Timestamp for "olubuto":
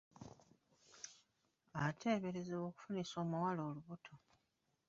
3.69-4.13